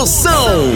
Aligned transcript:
Moção. 0.00 0.72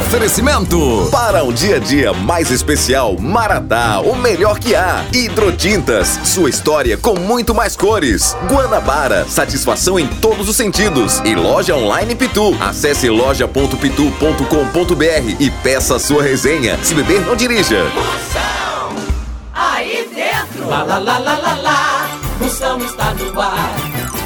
Oferecimento 0.00 1.08
para 1.12 1.44
um 1.44 1.52
dia 1.52 1.76
a 1.76 1.78
dia 1.78 2.12
mais 2.12 2.50
especial, 2.50 3.16
Maratá, 3.16 4.00
o 4.00 4.16
melhor 4.16 4.58
que 4.58 4.74
há. 4.74 5.04
Hidrotintas, 5.12 6.18
sua 6.24 6.50
história 6.50 6.96
com 6.96 7.16
muito 7.16 7.54
mais 7.54 7.76
cores. 7.76 8.36
Guanabara, 8.48 9.24
satisfação 9.26 9.96
em 9.96 10.08
todos 10.08 10.48
os 10.48 10.56
sentidos. 10.56 11.20
E 11.24 11.36
loja 11.36 11.76
online 11.76 12.16
Pitu. 12.16 12.52
Acesse 12.60 13.08
loja.pitu.com.br 13.08 15.36
e 15.38 15.48
peça 15.62 15.94
a 15.94 16.00
sua 16.00 16.24
resenha. 16.24 16.80
Se 16.82 16.96
beber, 16.96 17.24
não 17.24 17.36
dirija. 17.36 17.84
Moção, 17.94 18.96
aí 19.54 20.10
dentro. 20.12 20.68
Lá, 20.68 20.82
lá, 20.82 20.98
lá, 20.98 21.18
lá, 21.18 21.38
lá, 21.38 21.54
lá. 21.62 22.08
Moção 22.40 22.84
está 22.84 23.14
no 23.14 23.40
ar. 23.40 23.70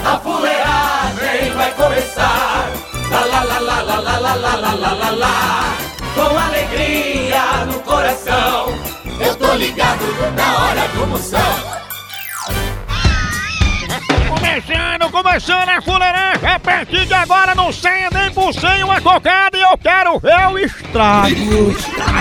A 0.07 0.19
fuleagem 0.21 1.53
vai 1.55 1.71
começar. 1.73 2.73
Lá, 3.11 3.25
lá, 3.27 3.44
lá, 4.37 4.57
lá, 4.57 4.57
lá, 4.57 4.75
lá, 4.75 4.93
lá, 4.95 5.11
lá. 5.11 5.77
Com 6.15 6.39
alegria 6.39 7.65
no 7.67 7.81
coração, 7.81 8.75
eu 9.21 9.37
tô 9.37 9.53
ligado 9.55 10.05
na 10.37 10.59
hora 10.59 10.89
do 10.89 11.07
moção. 11.07 11.75
Começando, 14.29 15.11
começando 15.11 15.69
a 15.69 15.83
fuleiragem, 15.83 16.49
a 16.49 16.59
partir 16.61 17.07
de 17.07 17.15
agora 17.15 17.55
não 17.55 17.73
saia 17.73 18.09
nem 18.13 18.33
por 18.33 18.53
cem 18.55 18.85
uma 18.85 19.01
cocada 19.01 19.57
e 19.59 19.63
eu 19.63 19.77
quero 19.77 20.19
ver 20.19 20.47
o 20.49 20.59
estrago. 20.59 21.75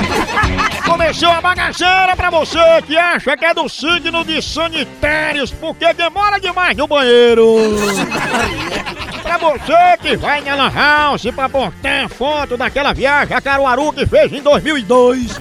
Começou 0.85 1.31
a 1.31 1.41
bagaceira 1.41 2.15
pra 2.15 2.29
você 2.29 2.81
que 2.87 2.97
acha 2.97 3.37
que 3.37 3.45
é 3.45 3.53
do 3.53 3.69
signo 3.69 4.25
de 4.25 4.41
sanitários 4.41 5.51
porque 5.51 5.93
demora 5.93 6.39
demais 6.39 6.75
no 6.75 6.87
banheiro. 6.87 7.45
Pra 9.23 9.37
você 9.37 9.97
que 10.01 10.17
vai 10.17 10.41
na 10.41 10.55
Lan 10.55 10.69
House 10.69 11.31
pra 11.33 11.47
postar 11.49 12.09
foto 12.09 12.57
daquela 12.57 12.93
viagem 12.93 13.35
a 13.35 13.41
Caruaru 13.41 13.93
que 13.93 14.05
fez 14.05 14.31
em 14.33 14.41
2002. 14.41 15.39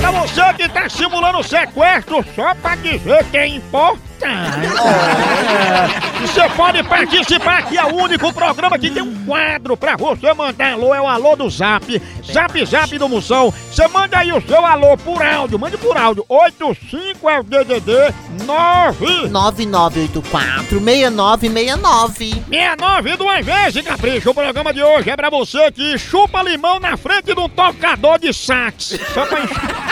Pra 0.00 0.10
você 0.10 0.54
que 0.54 0.68
tá 0.68 0.88
simulando 0.88 1.42
sequestro 1.42 2.24
só 2.34 2.54
pra 2.54 2.74
dizer 2.76 3.24
que 3.30 3.36
é 3.36 3.46
importante. 3.46 4.10
É. 4.22 6.20
Você 6.20 6.48
pode 6.50 6.82
participar 6.82 7.60
aqui, 7.60 7.78
é 7.78 7.84
o 7.84 7.94
único 7.94 8.30
programa 8.32 8.78
que 8.78 8.90
tem 8.90 9.02
um 9.02 9.24
quadro 9.24 9.76
pra 9.76 9.96
você 9.96 10.34
mandar 10.34 10.72
alô, 10.72 10.94
é 10.94 11.00
o 11.00 11.08
alô 11.08 11.34
do 11.36 11.48
Zap. 11.48 12.00
Zap 12.30 12.64
Zap 12.66 12.98
do 12.98 13.08
Moção. 13.08 13.50
Você 13.50 13.88
manda 13.88 14.18
aí 14.18 14.30
o 14.30 14.40
seu 14.42 14.64
alô 14.64 14.96
por 14.98 15.22
áudio, 15.22 15.58
mande 15.58 15.78
por 15.78 15.96
áudio. 15.96 16.24
85 16.28 17.30
é 17.30 17.40
o 17.40 17.42
DDD 17.42 18.14
9 18.44 19.28
9984 19.28 20.78
6969. 20.78 22.44
69 22.50 23.16
duas 23.16 23.46
vezes, 23.46 23.82
capricho. 23.82 24.30
O 24.30 24.34
programa 24.34 24.72
de 24.74 24.82
hoje 24.82 25.08
é 25.08 25.16
pra 25.16 25.30
você 25.30 25.72
que 25.72 25.96
chupa 25.98 26.42
limão 26.42 26.78
na 26.78 26.96
frente 26.96 27.34
de 27.34 27.40
um 27.40 27.48
tocador 27.48 28.18
de 28.18 28.34
sax. 28.34 28.98
Só 29.14 29.24
pra 29.24 29.44
encher. 29.44 29.89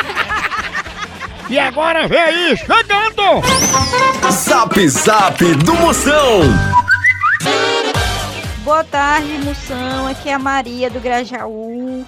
E 1.50 1.58
agora 1.58 2.06
vem 2.06 2.18
aí, 2.18 2.56
chegando! 2.58 3.40
Zap 4.30 4.88
Zap 4.88 5.42
do 5.54 5.74
Moção. 5.76 6.42
Boa 8.58 8.84
tarde, 8.84 9.28
Moção. 9.38 10.06
Aqui 10.06 10.28
é 10.28 10.34
a 10.34 10.38
Maria 10.38 10.90
do 10.90 11.00
Grajaú. 11.00 12.04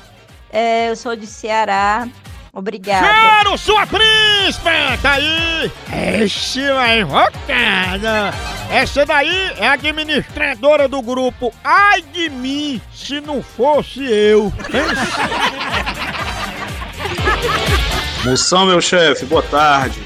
É, 0.53 0.91
eu 0.91 0.97
sou 0.97 1.17
de 1.17 1.27
Ceará. 1.27 2.07
Obrigada. 2.53 3.07
Quero 3.07 3.57
sua 3.57 3.87
príncipe! 3.87 4.99
Tá 5.01 5.13
aí! 5.13 5.73
Esse 6.23 6.69
vai 6.73 7.01
invocada! 7.01 8.35
Essa 8.71 9.07
daí 9.07 9.53
é 9.57 9.69
a 9.69 9.73
administradora 9.73 10.89
do 10.89 11.01
grupo 11.01 11.55
Ai 11.63 12.03
de 12.03 12.29
mim, 12.29 12.81
se 12.93 13.21
não 13.21 13.43
fosse 13.43 14.05
eu! 14.05 14.53
Moção, 18.25 18.67
meu 18.67 18.83
chefe, 18.83 19.25
boa 19.25 19.43
tarde. 19.43 19.99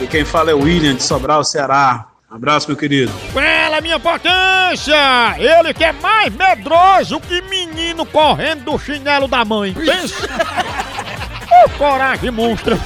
E 0.00 0.06
quem 0.06 0.24
fala 0.24 0.50
é 0.50 0.54
o 0.54 0.62
William 0.62 0.94
de 0.94 1.02
Sobral, 1.02 1.44
Ceará. 1.44 2.06
Abraço, 2.30 2.66
meu 2.68 2.76
querido. 2.78 3.12
Fala, 3.32 3.80
minha 3.82 4.00
potência! 4.00 4.96
Ele 5.36 5.74
que 5.74 5.84
é 5.84 5.92
mais 5.92 6.34
medroso 6.34 7.20
que 7.20 7.42
menino 7.42 8.06
correndo 8.06 8.64
do 8.64 8.78
chinelo 8.78 9.28
da 9.28 9.44
mãe. 9.44 9.74
Pensa! 9.74 10.26
Ô, 11.66 11.68
coragem 11.76 12.30
monstra! 12.30 12.78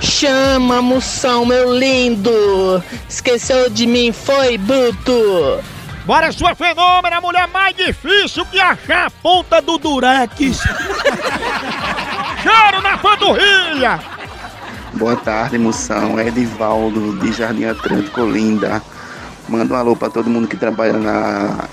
Chama, 0.00 0.80
moção, 0.80 1.44
meu 1.44 1.76
lindo! 1.76 2.82
Esqueceu 3.06 3.68
de 3.68 3.86
mim, 3.86 4.12
foi, 4.12 4.56
bruto! 4.56 5.62
Bora, 6.06 6.32
sua 6.32 6.54
fenômena, 6.54 7.20
mulher 7.20 7.46
mais 7.48 7.76
difícil 7.76 8.46
que 8.46 8.58
achar 8.58 9.06
a 9.06 9.10
ponta 9.10 9.60
do 9.60 9.76
durex! 9.76 10.60
Na 12.73 12.73
panturrilha! 13.04 14.00
Boa 14.94 15.14
tarde, 15.14 15.58
moção. 15.58 16.18
É 16.18 16.28
Edivaldo, 16.28 17.18
de 17.18 17.32
Jardim 17.32 17.66
Atlântico, 17.66 18.22
Olinda. 18.22 18.82
Manda 19.46 19.74
um 19.74 19.76
alô 19.76 19.94
pra 19.94 20.08
todo 20.08 20.30
mundo 20.30 20.48
que 20.48 20.56
trabalha 20.56 20.94
na, 20.94 21.68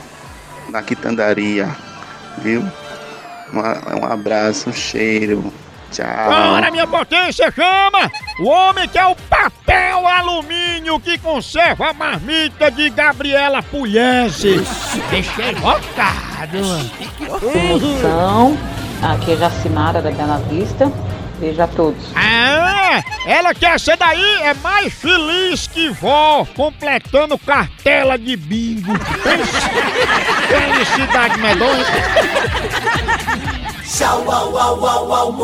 na 0.70 0.82
quitandaria, 0.82 1.70
viu? 2.40 2.62
Um, 3.54 4.02
um 4.02 4.06
abraço, 4.06 4.70
um 4.70 4.74
cheiro. 4.74 5.54
Tchau. 5.90 6.06
Bora, 6.06 6.70
minha 6.72 6.88
potência, 6.88 7.52
chama! 7.52 8.12
O 8.40 8.48
homem 8.48 8.88
que 8.90 8.98
é 8.98 9.06
o 9.06 9.16
papel 9.16 10.08
alumínio 10.08 11.00
que 11.00 11.18
conserva 11.18 11.90
a 11.90 11.94
marmita 11.94 12.70
de 12.70 12.90
Gabriela 12.90 13.62
Pugliese. 13.64 14.66
Deixei 15.10 15.52
invocado. 15.52 16.58
Moção, 17.70 18.58
aqui 19.02 19.34
é 19.34 19.38
Jacinara 19.38 20.02
da 20.02 20.12
Bela 20.12 20.38
Vista. 20.50 20.92
Beijo 21.42 21.64
a 21.64 21.68
todos. 21.68 22.12
Ah, 22.16 23.02
ela 23.26 23.56
que 23.56 23.66
essa 23.66 23.98
daí 23.98 24.42
é 24.44 24.54
mais 24.54 24.94
feliz 24.94 25.66
que 25.66 25.90
vó 25.90 26.46
completando 26.56 27.36
cartela 27.40 28.16
de 28.16 28.38
bingo. 28.38 28.94
Felicidade 30.48 31.40
medonha. 31.40 31.84
Tchau, 33.84 34.32
au, 34.32 34.56
au, 34.56 34.86
au, 34.86 35.14
au, 35.14 35.44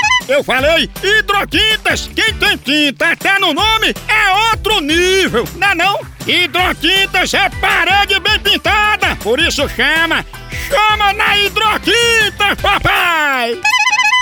Eu 0.31 0.43
falei 0.45 0.89
hidrotintas, 1.03 2.09
quem 2.15 2.33
tem 2.35 2.55
tinta 2.57 3.11
até 3.11 3.37
no 3.39 3.53
nome 3.53 3.93
é 4.07 4.31
outro 4.51 4.79
nível, 4.79 5.45
não 5.57 5.67
é 5.67 5.75
não? 5.75 5.99
Hidrotintas 6.25 7.33
é 7.33 7.49
parede 7.49 8.17
bem 8.21 8.39
pintada, 8.39 9.15
por 9.17 9.39
isso 9.39 9.67
chama, 9.69 10.25
chama 10.69 11.11
na 11.13 11.37
hidrotintas, 11.37 12.57
papai! 12.61 13.59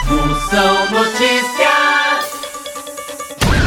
Moção 0.08 0.90
Notícias. 0.90 2.40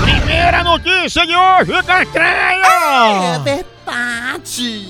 Primeira 0.03 0.65
notícia 0.65 1.25
de 1.25 1.37
hoje, 1.37 1.73
É 1.73 1.83
Catraia! 1.83 3.39
verdade! 3.45 4.89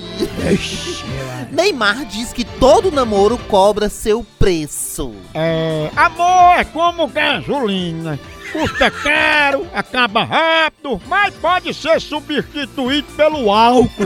Neymar 1.53 2.03
diz 2.05 2.33
que 2.33 2.43
todo 2.43 2.91
namoro 2.91 3.37
cobra 3.37 3.87
seu 3.87 4.25
preço. 4.39 5.13
É, 5.35 5.91
amor 5.95 6.57
é 6.57 6.63
como 6.63 7.07
gasolina. 7.07 8.19
Custa 8.51 8.89
caro, 8.89 9.67
acaba 9.71 10.23
rápido, 10.23 10.99
mas 11.07 11.33
pode 11.35 11.71
ser 11.71 12.01
substituído 12.01 13.07
pelo 13.15 13.51
álcool. 13.51 13.87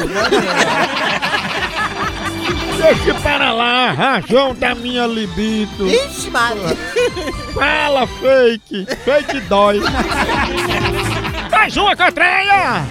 Deixa 2.77 3.13
para 3.21 3.53
lá, 3.53 3.91
razão 3.91 4.53
da 4.53 4.75
minha 4.75 5.07
libido. 5.07 5.87
Ixi, 5.87 6.29
Maria. 6.29 6.75
Fala, 7.55 8.05
fake. 8.07 8.85
Fake 9.05 9.39
dói. 9.41 9.79
Mais 11.49 11.75
uma 11.77 11.95
catreia. 11.95 12.85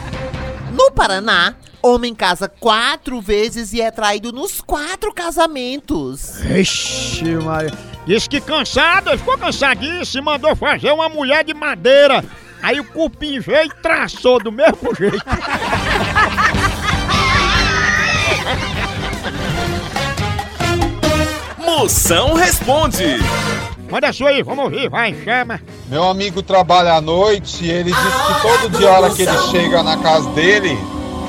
No 0.73 0.91
Paraná, 0.91 1.55
homem 1.87 2.15
casa 2.15 2.49
quatro 2.49 3.21
vezes 3.21 3.73
e 3.73 3.81
é 3.81 3.91
traído 3.91 4.33
nos 4.33 4.61
quatro 4.61 5.13
casamentos. 5.13 6.41
Ixi, 6.45 7.37
Maria. 7.37 7.73
Disse 8.07 8.29
que 8.29 8.41
cansado, 8.41 9.11
ele 9.11 9.19
ficou 9.19 9.39
cansadíssimo 9.39 10.23
e 10.23 10.25
mandou 10.25 10.55
fazer 10.57 10.93
uma 10.93 11.09
mulher 11.09 11.45
de 11.45 11.55
madeira. 11.55 12.25
Aí 12.63 12.81
o 12.81 12.85
cupim 12.85 13.39
veio 13.41 13.67
e 13.67 13.83
traçou 13.83 14.43
do 14.43 14.51
mesmo 14.51 14.95
jeito. 14.95 15.17
Moção 21.59 22.35
responde. 22.35 23.19
Manda 23.91 24.13
sua 24.13 24.31
aí, 24.31 24.43
vamos 24.43 24.65
ouvir, 24.65 24.89
vai, 24.89 25.15
chama. 25.23 25.61
Meu 25.89 26.05
amigo 26.05 26.43
trabalha 26.43 26.95
à 26.95 27.01
noite 27.01 27.65
e 27.65 27.71
ele 27.71 27.93
diz 27.93 27.99
que 27.99 28.43
todo 28.43 28.79
dia, 28.79 28.91
hora 28.91 29.11
que 29.15 29.23
ele 29.23 29.39
chega 29.51 29.83
na 29.83 29.97
casa 29.99 30.29
dele, 30.31 30.77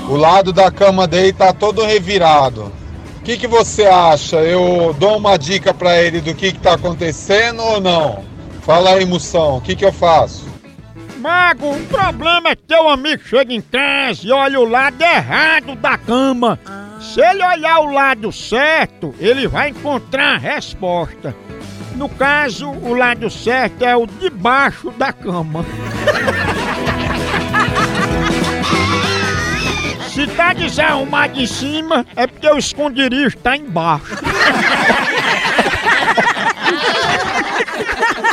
o 0.07 0.15
lado 0.15 0.53
da 0.53 0.71
cama 0.71 1.05
dele 1.07 1.33
tá 1.33 1.53
todo 1.53 1.83
revirado. 1.83 2.71
O 3.17 3.21
que, 3.23 3.37
que 3.37 3.47
você 3.47 3.85
acha? 3.85 4.37
Eu 4.37 4.95
dou 4.97 5.17
uma 5.17 5.37
dica 5.37 5.73
pra 5.73 6.01
ele 6.01 6.21
do 6.21 6.33
que, 6.33 6.53
que 6.53 6.59
tá 6.59 6.73
acontecendo 6.73 7.61
ou 7.61 7.81
não? 7.81 8.23
Fala 8.61 8.91
aí, 8.91 9.05
moção, 9.05 9.57
o 9.57 9.61
que, 9.61 9.75
que 9.75 9.83
eu 9.83 9.91
faço? 9.91 10.47
Mago, 11.17 11.71
o 11.71 11.85
problema 11.87 12.49
é 12.49 12.55
que 12.55 12.63
teu 12.63 12.87
amigo 12.87 13.23
chega 13.23 13.53
em 13.53 13.61
casa 13.61 14.21
e 14.23 14.31
olha 14.31 14.59
o 14.59 14.69
lado 14.69 15.01
errado 15.01 15.75
da 15.75 15.97
cama. 15.97 16.59
Se 17.01 17.19
ele 17.21 17.43
olhar 17.43 17.79
o 17.79 17.91
lado 17.91 18.31
certo, 18.31 19.13
ele 19.19 19.47
vai 19.47 19.69
encontrar 19.69 20.35
a 20.35 20.37
resposta. 20.37 21.35
No 21.95 22.07
caso, 22.07 22.69
o 22.69 22.93
lado 22.93 23.29
certo 23.29 23.83
é 23.83 23.95
o 23.95 24.05
de 24.05 24.29
baixo 24.29 24.91
da 24.91 25.11
cama. 25.11 25.65
Se 30.17 30.25
tá 30.25 30.51
desarrumado 30.51 31.39
em 31.39 31.45
cima, 31.45 32.03
é 32.15 32.25
porque 32.25 32.49
o 32.49 32.57
esconderijo 32.57 33.37
tá 33.37 33.55
embaixo. 33.55 34.17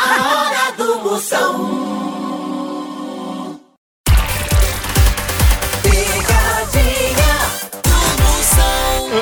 A 0.00 0.28
hora 0.34 0.72
do 0.78 0.98
Moção. 1.00 1.83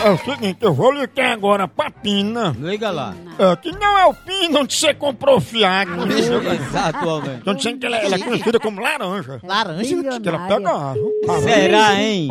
É, 0.03 0.09
é 0.09 0.11
o 0.11 0.19
seguinte, 0.19 0.59
eu 0.61 0.75
vou 0.75 0.91
ligar 0.91 1.33
agora 1.33 1.69
pra 1.69 1.91
Pina. 1.91 2.55
Liga 2.59 2.91
lá. 2.91 3.15
É, 3.39 3.57
que 3.57 3.71
não 3.71 3.99
é 3.99 4.07
o 4.07 4.15
Pina 4.15 4.61
onde 4.61 4.75
você 4.75 4.93
comprou 4.93 5.41
fiado. 5.41 5.93
Exato, 6.13 7.09
homem. 7.09 7.37
Estão 7.37 7.55
dizendo 7.55 7.79
que 7.79 7.87
ela, 7.87 7.97
ela 7.99 8.17
é 8.17 8.19
conhecida 8.19 8.59
como 8.59 8.81
laranja. 8.81 9.41
Laranja? 9.43 10.21
Que 10.21 10.29
ela 10.29 10.49
pega 10.49 10.71
a 10.71 11.41
Será, 11.41 12.03
hein? 12.03 12.31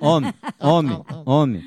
Homem, 0.00 0.34
homem, 0.60 1.02
homem. 1.24 1.62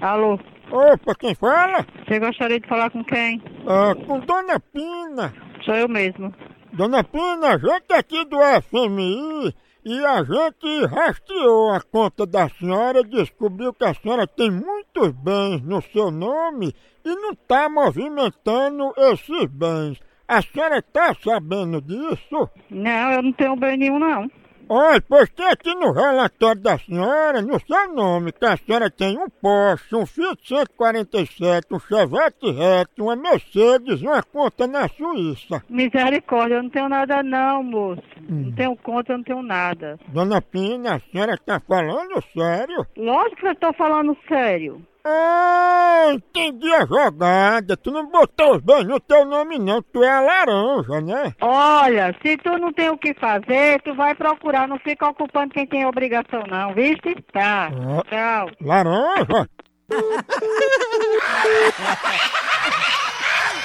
Alô, 0.00 0.38
Opa, 0.70 1.14
quem 1.16 1.34
fala? 1.34 1.84
você 2.06 2.18
gostaria 2.20 2.60
de 2.60 2.68
falar 2.68 2.90
com 2.90 3.04
quem? 3.04 3.42
É, 3.66 4.06
com 4.06 4.20
Dona 4.20 4.60
Pina. 4.60 5.34
Sou 5.64 5.74
eu 5.74 5.88
mesmo. 5.88 6.32
Dona 6.72 7.02
Pina, 7.02 7.54
a 7.54 7.58
gente 7.58 7.92
aqui 7.92 8.24
do 8.24 8.38
FMI 8.62 9.52
e 9.84 10.04
a 10.04 10.22
gente 10.22 10.86
rastreou 10.86 11.70
a 11.70 11.80
conta 11.80 12.26
da 12.26 12.48
senhora 12.48 13.00
e 13.00 13.04
descobriu 13.04 13.72
que 13.72 13.84
a 13.84 13.94
senhora 13.94 14.26
tem 14.26 14.50
muitos 14.50 15.10
bens 15.12 15.62
no 15.62 15.82
seu 15.82 16.10
nome 16.10 16.74
e 17.04 17.14
não 17.14 17.32
está 17.32 17.68
movimentando 17.68 18.92
esses 18.96 19.46
bens. 19.46 19.98
A 20.28 20.42
senhora 20.42 20.78
está 20.78 21.14
sabendo 21.14 21.80
disso? 21.80 22.48
Não, 22.70 23.12
eu 23.12 23.22
não 23.22 23.32
tenho 23.32 23.56
bem 23.56 23.76
nenhum, 23.76 23.98
não. 23.98 24.30
Olha, 24.72 25.02
pois 25.02 25.28
tem 25.30 25.48
aqui 25.48 25.74
no 25.74 25.90
relatório 25.90 26.62
da 26.62 26.78
senhora, 26.78 27.42
no 27.42 27.58
seu 27.58 27.92
nome, 27.92 28.30
que 28.30 28.46
a 28.46 28.56
senhora 28.56 28.88
tem 28.88 29.18
um 29.18 29.28
Porsche, 29.28 29.96
um 29.96 30.06
Fiat 30.06 30.46
147, 30.46 31.74
um 31.74 31.80
Chevette 31.80 32.52
Reto, 32.52 33.02
uma 33.02 33.16
Mercedes 33.16 34.00
uma 34.00 34.22
conta 34.22 34.68
na 34.68 34.86
Suíça. 34.86 35.60
Misericórdia, 35.68 36.54
eu 36.54 36.62
não 36.62 36.70
tenho 36.70 36.88
nada 36.88 37.20
não, 37.20 37.64
moço. 37.64 38.00
Não 38.28 38.52
tenho 38.52 38.76
conta, 38.76 39.12
eu 39.12 39.16
não 39.16 39.24
tenho 39.24 39.42
nada. 39.42 39.98
Dona 40.06 40.40
Pina, 40.40 40.94
a 40.94 41.00
senhora 41.00 41.36
tá 41.36 41.58
falando 41.58 42.22
sério? 42.32 42.86
Lógico 42.96 43.40
que 43.40 43.46
eu 43.48 43.52
estou 43.52 43.72
falando 43.72 44.16
sério. 44.28 44.86
Ah, 45.04 46.08
entendi 46.12 46.70
a 46.74 46.84
jogada. 46.86 47.76
Tu 47.76 47.90
não 47.90 48.06
botou 48.06 48.56
os 48.56 48.62
bens 48.62 48.84
no 48.84 49.00
teu 49.00 49.24
nome 49.24 49.58
não, 49.58 49.80
tu 49.82 50.02
é 50.04 50.10
a 50.10 50.20
laranja, 50.20 51.00
né? 51.00 51.32
Olha, 51.40 52.14
se 52.22 52.36
tu 52.38 52.50
não 52.58 52.72
tem 52.72 52.90
o 52.90 52.98
que 52.98 53.14
fazer, 53.14 53.80
tu 53.82 53.94
vai 53.94 54.14
procurar, 54.14 54.68
não 54.68 54.78
fica 54.78 55.08
ocupando 55.08 55.54
quem 55.54 55.66
tem 55.66 55.86
obrigação 55.86 56.42
não, 56.48 56.74
viste? 56.74 57.14
Tá, 57.32 57.68
Ah. 57.72 58.02
tchau. 58.08 58.50
Laranja? 58.60 59.48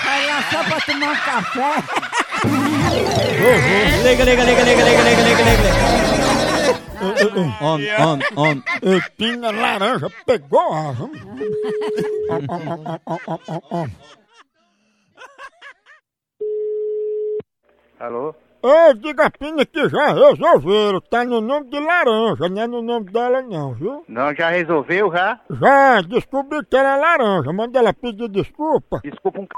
Vai 0.06 0.26
lá 0.28 0.42
só 0.52 0.64
pra 0.64 0.82
tomar 0.82 1.12
um 1.12 1.16
café. 1.16 1.84
Liga, 4.04 4.24
liga, 4.24 4.44
liga, 4.44 4.64
liga, 4.64 4.64
liga, 4.64 5.02
liga, 5.04 5.22
liga, 5.24 5.44
liga. 5.44 6.15
Homem, 7.62 7.94
homem, 8.02 8.26
homem. 8.36 8.64
Eu 8.82 9.02
tinha 9.18 9.52
laranja, 9.52 10.08
pegou 10.26 10.74
a... 10.74 10.94
Alô? 18.00 18.36
Ô, 18.62 18.94
diga 18.96 19.26
a 19.26 19.30
Pina 19.30 19.66
que 19.66 19.90
já 19.90 20.08
resolveram, 20.08 21.00
tá 21.02 21.24
no 21.24 21.40
nome 21.40 21.70
de 21.70 21.80
laranja, 21.80 22.50
não 22.50 22.62
é 22.62 22.68
no 22.68 22.82
nome 22.82 23.12
dela 23.12 23.42
não, 23.44 23.74
viu? 23.76 24.04
Não, 24.08 24.34
já 24.34 24.50
resolveu, 24.50 25.12
já? 25.12 25.40
Já, 25.52 26.02
descobri 26.02 26.66
que 26.66 26.76
era 26.76 26.96
laranja, 26.96 27.54
manda 27.54 27.78
ela 27.78 27.94
pedir 27.94 28.28
desculpa. 28.28 29.02
Desculpa 29.04 29.40
um 29.40 29.44
c... 29.44 29.50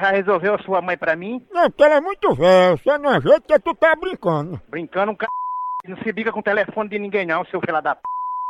Já 0.00 0.10
resolveu 0.10 0.54
a 0.54 0.58
sua 0.62 0.80
mãe 0.80 0.96
pra 0.96 1.16
mim? 1.16 1.44
Não, 1.52 1.68
porque 1.70 1.82
ela 1.82 1.96
é 1.96 2.00
muito 2.00 2.32
velha, 2.34 2.76
você 2.76 2.96
não 2.98 3.14
é 3.14 3.20
jeito 3.20 3.42
que 3.42 3.58
tu 3.58 3.74
tá 3.74 3.96
brincando. 3.96 4.60
Brincando 4.68 5.12
um 5.12 5.16
c... 5.16 5.26
Não 5.86 5.98
se 5.98 6.10
briga 6.12 6.32
com 6.32 6.40
o 6.40 6.42
telefone 6.42 6.88
de 6.88 6.98
ninguém 6.98 7.26
não, 7.26 7.44
seu 7.44 7.60
filho 7.60 7.82
da 7.82 7.94
p... 7.94 8.00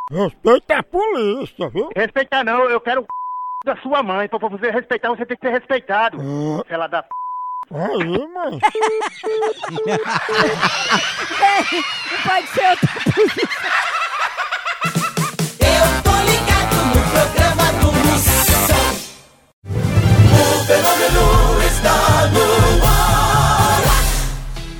Respeita 0.09 0.77
a 0.77 0.83
polícia, 0.83 1.67
viu? 1.69 1.89
Respeitar 1.93 2.45
não, 2.45 2.69
eu 2.69 2.79
quero 2.79 3.01
o 3.01 3.03
c... 3.03 3.09
da 3.65 3.75
sua 3.81 4.01
mãe. 4.01 4.29
Pra 4.29 4.39
você 4.39 4.71
respeitar, 4.71 5.09
você 5.09 5.25
tem 5.25 5.35
que 5.35 5.45
ser 5.45 5.51
respeitado. 5.51 6.17
Ah. 6.17 6.63
Filha 6.65 6.87
da 6.87 7.03
p... 7.03 7.09
Aí, 7.73 8.27
mãe. 8.27 8.59
Não 12.11 12.21
pode 12.23 12.47
ser 12.49 12.69
outra 12.69 12.89
Eu 15.59 15.85
tô 16.03 16.15
ligado 16.31 16.75
no 16.93 17.01
programa 17.11 17.67
do 17.81 17.89
Moção. 17.91 18.87
O 20.31 20.65
fenômeno 20.65 21.25
está 21.65 21.95
no. 22.27 22.74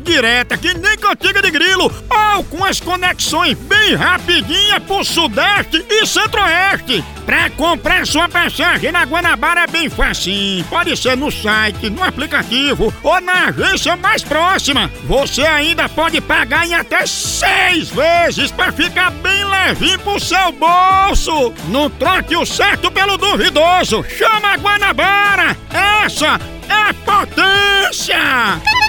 direta, 0.00 0.56
que 0.56 0.74
nem 0.74 0.96
cantiga 0.98 1.40
de 1.42 1.50
grilo, 1.50 1.84
ou 1.84 2.44
com 2.44 2.64
as 2.64 2.80
conexões 2.80 3.56
bem 3.58 3.94
rapidinha 3.94 4.80
pro 4.80 5.04
Sudeste 5.04 5.84
e 5.88 6.06
Centro-Oeste. 6.06 7.04
Pra 7.24 7.48
comprar 7.50 8.06
sua 8.06 8.28
passagem 8.28 8.90
na 8.90 9.04
Guanabara 9.04 9.62
é 9.62 9.66
bem 9.66 9.88
facinho. 9.88 10.64
Pode 10.64 10.96
ser 10.96 11.16
no 11.16 11.30
site, 11.30 11.88
no 11.88 12.02
aplicativo 12.02 12.92
ou 13.02 13.20
na 13.20 13.46
agência 13.46 13.96
mais 13.96 14.22
próxima. 14.24 14.90
Você 15.04 15.42
ainda 15.42 15.88
pode 15.88 16.20
pagar 16.20 16.66
em 16.66 16.74
até 16.74 17.06
seis 17.06 17.88
vezes 17.90 18.50
pra 18.50 18.72
ficar 18.72 19.10
bem 19.10 19.44
levinho 19.44 19.98
pro 20.00 20.18
seu 20.18 20.50
bolso. 20.52 21.54
Não 21.68 21.88
troque 21.90 22.36
o 22.36 22.44
certo 22.44 22.90
pelo 22.90 23.16
duvidoso. 23.16 24.04
Chama 24.08 24.54
a 24.54 24.56
Guanabara. 24.56 25.56
Essa 26.04 26.40
é 26.68 26.92
potência. 27.04 28.79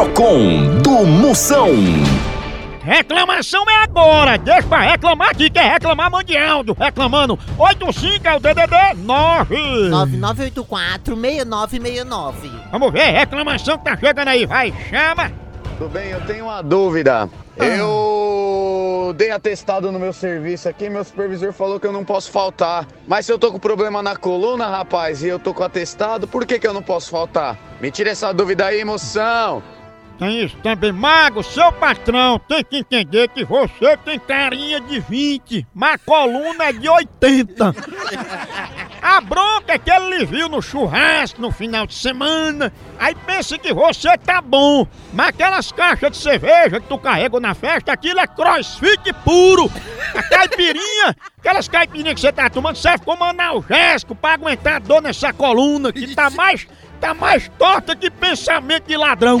Procon 0.00 0.80
do 0.82 1.04
Moção. 1.04 1.68
Reclamação 2.82 3.68
é 3.68 3.82
agora! 3.82 4.38
Deixa 4.38 4.62
pra 4.62 4.80
reclamar 4.80 5.28
aqui, 5.28 5.50
quer 5.50 5.72
reclamar 5.72 6.10
mande 6.10 6.34
áudio. 6.38 6.72
Reclamando 6.72 7.38
85 7.58 8.26
é 8.26 8.34
o 8.34 8.40
DDD 8.40 8.94
9. 8.96 9.90
9984-6969. 9.90 12.32
Vamos 12.72 12.90
ver, 12.90 13.10
reclamação 13.10 13.76
que 13.76 13.84
tá 13.84 13.94
chegando 13.94 14.28
aí, 14.28 14.46
vai, 14.46 14.72
chama! 14.88 15.30
Tudo 15.76 15.90
bem, 15.90 16.08
eu 16.08 16.22
tenho 16.22 16.46
uma 16.46 16.62
dúvida. 16.62 17.28
Eu 17.58 19.12
dei 19.14 19.30
atestado 19.30 19.92
no 19.92 19.98
meu 19.98 20.14
serviço 20.14 20.66
aqui, 20.66 20.88
meu 20.88 21.04
supervisor 21.04 21.52
falou 21.52 21.78
que 21.78 21.86
eu 21.86 21.92
não 21.92 22.06
posso 22.06 22.30
faltar. 22.30 22.86
Mas 23.06 23.26
se 23.26 23.32
eu 23.32 23.38
tô 23.38 23.52
com 23.52 23.58
problema 23.58 24.02
na 24.02 24.16
coluna, 24.16 24.66
rapaz, 24.66 25.22
e 25.22 25.28
eu 25.28 25.38
tô 25.38 25.52
com 25.52 25.62
atestado, 25.62 26.26
por 26.26 26.46
que, 26.46 26.58
que 26.58 26.66
eu 26.66 26.72
não 26.72 26.82
posso 26.82 27.10
faltar? 27.10 27.58
Me 27.82 27.90
tira 27.90 28.08
essa 28.08 28.32
dúvida 28.32 28.64
aí, 28.64 28.82
moção. 28.82 29.62
Tem 30.20 30.44
isso 30.44 30.54
também, 30.58 30.92
Mago, 30.92 31.42
seu 31.42 31.72
patrão 31.72 32.38
tem 32.38 32.62
que 32.62 32.76
entender 32.76 33.26
que 33.28 33.42
você 33.42 33.96
tem 33.96 34.18
carinha 34.18 34.78
de 34.78 35.00
20, 35.00 35.66
mas 35.74 35.98
coluna 36.04 36.64
é 36.64 36.72
de 36.74 36.86
80. 36.86 37.74
A 39.00 39.20
bronca 39.22 39.72
é 39.72 39.78
que 39.78 39.90
ele 39.90 40.18
lhe 40.18 40.26
viu 40.26 40.46
no 40.46 40.60
churrasco 40.60 41.40
no 41.40 41.50
final 41.50 41.86
de 41.86 41.94
semana, 41.94 42.70
aí 42.98 43.14
pensa 43.14 43.56
que 43.56 43.72
você 43.72 44.18
tá 44.18 44.42
bom, 44.42 44.86
mas 45.10 45.28
aquelas 45.28 45.72
caixas 45.72 46.10
de 46.10 46.18
cerveja 46.18 46.80
que 46.80 46.86
tu 46.86 46.98
carrega 46.98 47.40
na 47.40 47.54
festa, 47.54 47.90
aquilo 47.90 48.20
é 48.20 48.26
crossfit 48.26 49.14
puro. 49.24 49.72
A 50.14 50.22
caipirinha, 50.22 51.16
aquelas 51.38 51.66
caipirinhas 51.66 52.16
que 52.16 52.20
você 52.20 52.30
tá 52.30 52.50
tomando 52.50 52.76
serve 52.76 53.06
como 53.06 53.24
analgésico 53.24 54.14
pra 54.14 54.34
aguentar 54.34 54.74
a 54.74 54.78
dor 54.80 55.00
nessa 55.00 55.32
coluna 55.32 55.90
que 55.90 56.14
tá 56.14 56.28
mais, 56.28 56.66
tá 57.00 57.14
mais 57.14 57.48
torta 57.58 57.96
que 57.96 58.10
pensamento 58.10 58.86
de 58.86 58.96
ladrão. 58.96 59.40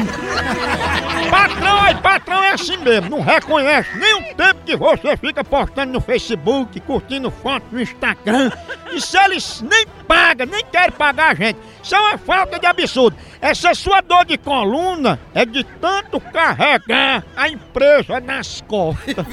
Patrão, 1.30 1.80
aí 1.82 1.94
patrão 1.96 2.42
é 2.42 2.52
assim 2.52 2.76
mesmo, 2.78 3.10
não 3.10 3.20
reconhece 3.20 3.96
nem 3.96 4.14
o 4.14 4.34
tempo 4.34 4.60
que 4.64 4.76
você 4.76 5.16
fica 5.16 5.44
postando 5.44 5.92
no 5.92 6.00
Facebook, 6.00 6.80
curtindo 6.80 7.30
foto 7.30 7.66
no 7.70 7.80
Instagram. 7.80 8.50
E 8.90 9.00
se 9.00 9.16
eles 9.18 9.60
nem 9.60 9.86
pagam, 10.08 10.46
nem 10.46 10.64
querem 10.64 10.90
pagar 10.90 11.32
a 11.32 11.34
gente, 11.34 11.58
isso 11.82 11.94
é 11.94 12.00
uma 12.00 12.18
falta 12.18 12.58
de 12.58 12.66
absurdo. 12.66 13.16
Essa 13.40 13.74
sua 13.74 14.00
dor 14.00 14.24
de 14.24 14.36
coluna 14.38 15.20
é 15.34 15.44
de 15.44 15.62
tanto 15.62 16.20
carregar 16.20 17.24
a 17.36 17.48
empresa 17.48 18.18
nas 18.20 18.60
costas. 18.62 19.24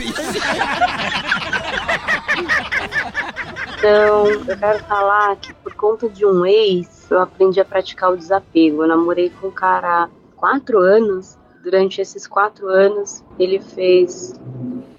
Então, 3.78 4.28
eu 4.28 4.58
quero 4.58 4.84
falar 4.86 5.36
que 5.38 5.54
por 5.54 5.74
conta 5.76 6.10
de 6.10 6.26
um 6.26 6.46
ex, 6.46 6.97
eu 7.14 7.22
aprendi 7.22 7.60
a 7.60 7.66
praticar 7.66 8.12
o 8.12 8.18
desapego. 8.18 8.84
Eu 8.84 8.88
namorei 8.88 9.30
com 9.30 9.48
um 9.48 9.52
cara 9.52 10.04
há 10.04 10.10
quatro 10.36 10.80
anos. 10.80 11.38
Durante 11.64 12.00
esses 12.00 12.26
quatro 12.26 12.70
anos, 12.70 13.24
ele 13.38 13.60
fez 13.60 14.34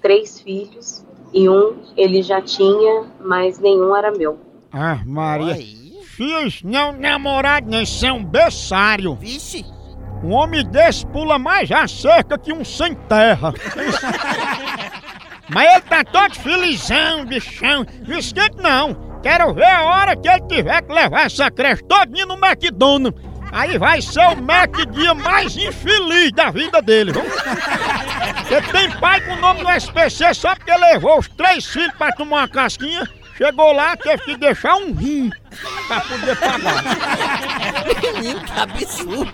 três 0.01 0.39
filhos 0.39 1.03
e 1.33 1.49
um 1.49 1.77
ele 1.97 2.21
já 2.21 2.41
tinha, 2.41 3.05
mas 3.19 3.59
nenhum 3.59 3.95
era 3.95 4.11
meu. 4.11 4.39
Ah, 4.71 4.99
Maria. 5.05 5.55
Filhos 6.03 6.61
não 6.63 6.91
namorados, 6.91 8.03
é 8.03 8.11
um 8.11 8.23
berçário. 8.23 9.15
Vixe. 9.15 9.65
Um 10.23 10.33
homem 10.33 10.65
desse 10.65 11.05
pula 11.07 11.39
mais 11.39 11.71
a 11.71 11.87
cerca 11.87 12.37
que 12.37 12.51
um 12.51 12.63
sem 12.63 12.93
terra. 12.93 13.53
Mas 15.51 15.73
ele 15.73 15.81
tá 15.81 16.03
todo 16.03 16.35
felizão, 16.35 17.25
bichão. 17.25 17.85
Não 18.07 18.17
esquente 18.19 18.57
não. 18.57 19.08
Quero 19.21 19.53
ver 19.53 19.65
a 19.65 19.83
hora 19.83 20.15
que 20.15 20.27
ele 20.27 20.41
tiver 20.47 20.81
que 20.81 20.93
levar 20.93 21.25
essa 21.25 21.51
creche 21.51 21.83
todinha 21.83 22.25
no 22.25 22.35
McDonald's. 22.35 23.21
Aí 23.51 23.77
vai 23.77 24.01
ser 24.01 24.27
o 24.27 24.41
Mac 24.41 24.75
dia 24.91 25.13
mais 25.13 25.57
infeliz 25.57 26.31
da 26.31 26.51
vida 26.51 26.81
dele, 26.81 27.11
viu? 27.11 27.23
Você 27.23 28.61
tem 28.71 28.91
pai 28.99 29.19
com 29.21 29.33
o 29.33 29.37
nome 29.37 29.63
do 29.63 29.69
SPC 29.71 30.33
só 30.33 30.55
porque 30.55 30.75
levou 30.75 31.19
os 31.19 31.27
três 31.29 31.65
filhos 31.65 31.93
pra 31.97 32.11
tomar 32.11 32.37
uma 32.37 32.47
casquinha. 32.47 33.07
Chegou 33.37 33.71
lá, 33.71 33.95
teve 33.95 34.23
que 34.23 34.37
deixar 34.37 34.75
um 34.75 34.93
rim 34.93 35.31
pra 35.87 36.01
poder 36.01 36.35
pagar. 36.35 36.83
Menino, 38.13 38.41
que 38.41 38.59
absurdo. 38.59 39.31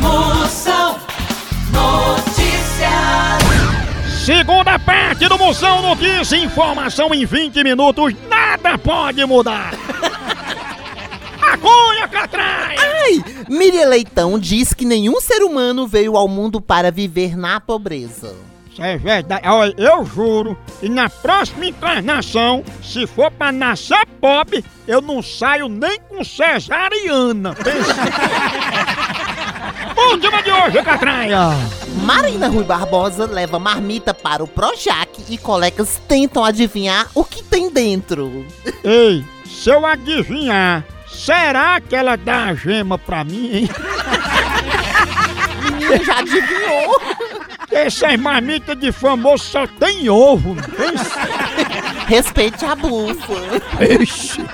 Moção 0.00 0.98
Notícias. 1.70 3.53
Segunda 4.24 4.78
parte 4.78 5.28
do 5.28 5.36
Moção 5.36 5.82
Notícia, 5.82 6.38
informação 6.38 7.12
em 7.12 7.26
20 7.26 7.62
minutos, 7.62 8.14
nada 8.26 8.78
pode 8.78 9.22
mudar. 9.26 9.74
Maconha, 11.38 12.08
catraia! 12.08 12.78
Ai! 12.80 13.22
Miriam 13.50 13.86
Leitão 13.86 14.38
diz 14.38 14.72
que 14.72 14.86
nenhum 14.86 15.20
ser 15.20 15.42
humano 15.42 15.86
veio 15.86 16.16
ao 16.16 16.26
mundo 16.26 16.58
para 16.58 16.90
viver 16.90 17.36
na 17.36 17.60
pobreza. 17.60 18.34
Isso 18.72 18.82
é 18.82 18.96
verdade. 18.96 19.46
Olha, 19.46 19.74
eu 19.76 20.06
juro, 20.06 20.56
e 20.80 20.88
na 20.88 21.10
próxima 21.10 21.66
encarnação, 21.66 22.64
se 22.82 23.06
for 23.06 23.30
pra 23.30 23.52
nascer 23.52 24.06
pobre, 24.22 24.64
eu 24.88 25.02
não 25.02 25.22
saio 25.22 25.68
nem 25.68 26.00
com 26.00 26.24
cesariana. 26.24 27.54
Última 30.10 30.42
de 30.42 30.50
hoje, 30.50 30.82
Catraia! 30.82 31.83
Marina 32.02 32.48
Rui 32.48 32.64
Barbosa 32.64 33.26
leva 33.26 33.58
marmita 33.58 34.12
para 34.12 34.42
o 34.42 34.48
Projac 34.48 35.10
e 35.28 35.38
colegas 35.38 36.00
tentam 36.08 36.44
adivinhar 36.44 37.08
o 37.14 37.24
que 37.24 37.42
tem 37.42 37.70
dentro. 37.70 38.44
Ei, 38.82 39.24
se 39.44 39.70
eu 39.70 39.86
adivinhar, 39.86 40.84
será 41.08 41.80
que 41.80 41.94
ela 41.94 42.16
dá 42.16 42.46
a 42.46 42.54
gema 42.54 42.98
pra 42.98 43.24
mim, 43.24 43.50
hein? 43.52 43.70
Menina 45.62 46.04
já 46.04 46.18
adivinhou. 46.18 47.00
Essas 47.70 48.16
marmitas 48.18 48.78
de 48.78 48.92
famoso 48.92 49.44
só 49.44 49.66
tem 49.66 50.08
ovo. 50.08 50.54
pensa. 50.76 51.20
Respeite 52.06 52.64
a 52.64 52.74
bufa. 52.74 53.34
Ixi. 54.00 54.44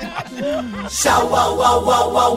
Tchau, 0.89 1.35
au, 1.35 1.63
au, 1.63 1.91
au, 1.91 2.17
au, 2.17 2.37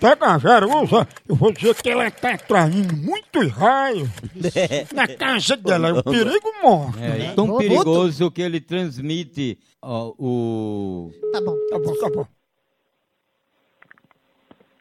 Pega 0.00 0.34
a 0.34 0.38
Jerusa, 0.38 1.08
eu 1.28 1.36
vou 1.36 1.52
dizer 1.52 1.74
que 1.76 1.90
ela 1.90 2.10
tá 2.10 2.34
atraindo 2.34 2.96
muitos 2.96 3.50
raios 3.52 4.08
na 4.92 5.06
casa 5.06 5.56
dela. 5.56 5.88
É 5.88 5.92
um 5.92 6.02
perigo 6.02 6.52
morto. 6.62 6.98
É, 6.98 7.32
tão 7.34 7.56
perigoso 7.56 8.30
que 8.30 8.42
ele 8.42 8.60
transmite 8.60 9.58
ó, 9.80 10.12
o. 10.18 11.10
Tá 11.32 11.40
bom. 11.40 11.56
Tá 11.70 11.78
bom, 11.78 11.94
tá 11.98 12.10
bom. 12.10 12.26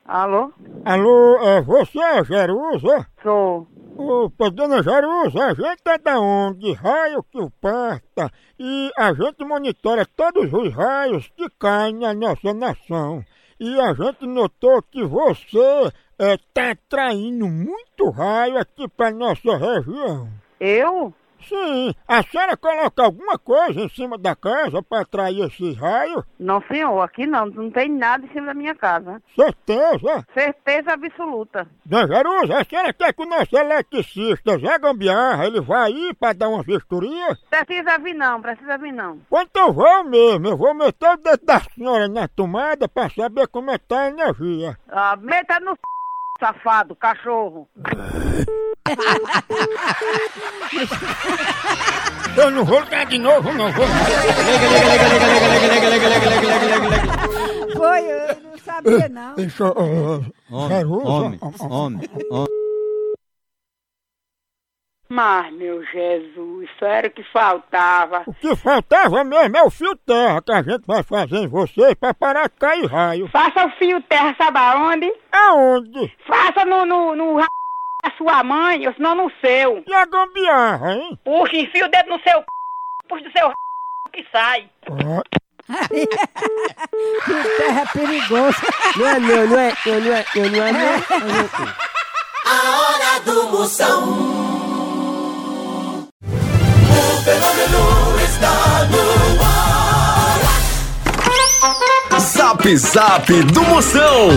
Alô? 0.05 0.51
Alô, 0.83 1.38
é 1.41 1.62
você, 1.62 2.00
é 2.00 2.24
Jerusa? 2.25 3.07
Sou. 3.24 3.67
Opa, 3.95 4.50
dona 4.50 4.81
Jerusa, 4.81 5.45
a 5.45 5.53
gente 5.53 5.81
é 5.86 5.98
da 5.98 6.19
onde? 6.19 6.74
Raio 6.74 7.24
que 7.24 7.39
o 7.39 7.50
parta. 7.50 8.31
E 8.60 8.91
a 8.98 9.13
gente 9.13 9.43
monitora 9.45 10.05
todos 10.05 10.51
os 10.51 10.74
raios 10.74 11.29
que 11.38 11.48
caem 11.60 11.95
na 11.95 12.13
nossa 12.13 12.53
nação. 12.53 13.24
E 13.63 13.80
a 13.80 13.94
gente 13.94 14.25
notou 14.25 14.82
que 14.82 15.03
você 15.03 15.94
é, 16.18 16.36
tá 16.51 16.72
atraindo 16.72 17.46
muito 17.48 18.10
raio 18.10 18.58
aqui 18.58 18.88
pra 18.88 19.12
nossa 19.12 19.56
região. 19.56 20.27
Eu? 20.60 21.13
Sim, 21.48 21.93
a 22.07 22.24
senhora 22.24 22.55
coloca 22.55 23.03
alguma 23.03 23.38
coisa 23.38 23.81
em 23.81 23.89
cima 23.89 24.17
da 24.17 24.36
casa 24.36 24.81
pra 24.81 25.01
atrair 25.01 25.45
esses 25.45 25.77
raios? 25.77 26.24
Não, 26.39 26.62
senhor, 26.67 27.01
aqui 27.01 27.25
não. 27.25 27.45
Não 27.45 27.69
tem 27.71 27.89
nada 27.89 28.25
em 28.25 28.29
cima 28.29 28.48
da 28.48 28.53
minha 28.53 28.75
casa. 28.75 29.21
Certeza? 29.36 30.25
Certeza 30.33 30.93
absoluta. 30.93 31.67
Dona 31.86 32.07
Jerusa, 32.07 32.57
a 32.60 32.63
senhora 32.63 32.93
quer 32.93 33.13
que 33.13 33.24
o 33.24 33.25
nosso 33.25 33.55
eletricista 33.57 34.57
Zé 34.57 34.79
Gambiarra, 34.79 35.45
ele 35.45 35.62
vá 35.62 35.83
aí 35.83 36.13
pra 36.19 36.33
dar 36.33 36.50
uma 36.50 36.63
vistoria? 36.63 37.38
Precisa 37.50 37.98
vir 38.00 38.15
não, 38.15 38.41
precisa 38.41 38.77
vir 38.77 38.93
não. 38.93 39.19
Quanto 39.29 39.57
eu 39.57 39.74
vou 39.74 40.03
mesmo, 40.03 40.48
eu 40.48 40.57
vou 40.57 40.74
meter 40.74 41.10
o 41.10 41.17
dedo 41.17 41.45
da 41.45 41.60
senhora 41.60 42.07
na 42.07 42.27
tomada 42.27 42.88
pra 42.88 43.10
saber 43.10 43.48
como 43.48 43.71
é 43.71 43.77
que 43.77 43.86
tá 43.86 44.01
a 44.01 44.10
energia. 44.10 44.77
Ah, 44.89 45.15
meta 45.19 45.60
no 45.60 45.77
safado, 46.41 46.95
cachorro. 46.95 47.69
Eu 52.36 52.50
não 52.50 52.65
vou 52.65 52.81
ligar 52.81 53.05
de 53.05 53.19
novo, 53.19 53.53
não 53.53 53.71
vou. 53.71 53.86
Foi, 57.75 58.00
eu 58.00 58.41
não 58.41 58.57
sabia 58.57 59.10
não. 59.10 59.36
Jerusa, 59.38 61.03
Homem, 61.05 61.39
homem, 61.69 62.10
homem. 62.29 62.61
Mas, 65.13 65.51
meu 65.56 65.84
Jesus, 65.88 66.70
isso 66.70 66.86
era 66.86 67.10
o 67.10 67.12
que 67.12 67.22
faltava. 67.34 68.24
O 68.25 68.34
que 68.34 68.56
faltava 68.56 69.25
mesmo 69.25 69.58
é 69.58 69.62
o 69.62 69.70
fio 69.70 69.94
terra 69.98 70.41
que 70.41 70.53
a 70.53 70.63
gente 70.63 70.88
vai 70.88 71.03
fazer 71.03 71.36
em 71.36 71.50
vocês 71.50 71.94
pra 71.96 72.13
parar 72.13 72.48
de 72.48 72.56
cair 72.56 72.86
raio. 72.86 73.27
Faça 73.27 73.65
o 73.65 73.72
fio 73.72 74.01
terra, 74.03 74.34
sabe 74.38 74.58
aonde? 74.58 75.13
Aonde? 75.34 76.15
Faça 76.25 76.63
no, 76.63 76.86
no, 76.86 77.13
no 77.13 77.38
ra... 77.38 77.46
da 78.01 78.12
sua 78.18 78.41
mãe, 78.41 78.88
ou 78.88 78.94
senão 78.94 79.13
no 79.15 79.30
seu. 79.41 79.84
E 79.86 79.94
a 79.94 80.06
gambiarra, 80.06 80.94
hein? 80.94 81.20
Puxa, 81.25 81.58
enfia 81.58 81.88
o 81.88 81.89
dedo 81.89 82.08
no 82.08 82.20
seu 82.22 82.39
c... 82.39 82.46
puxa 83.10 83.24
do 83.25 83.32
seu 83.34 83.48
r... 83.48 83.56
que 84.13 84.25
sai. 84.32 84.70
Ó, 84.89 85.22
Que 85.89 87.58
terra 87.58 87.86
perigosa. 87.91 88.58
Não 88.96 89.08
é 89.08 89.20
não, 89.20 89.48
não 89.48 89.60
é 89.60 89.74
não, 89.86 90.00
não 90.00 90.13
é 90.13 90.25
não, 90.36 90.50
não 90.50 90.63
é 90.63 90.72
não. 90.72 91.82
A 92.46 92.80
hora 92.80 93.20
do 93.25 93.50
Moção. 93.50 94.31
Fenômeno 97.32 98.20
está 98.24 98.88
no 98.90 99.42
ar. 99.42 100.40
Zap 102.20 102.78
Zap 102.78 103.32
do 103.44 103.62
Moção. 103.64 104.30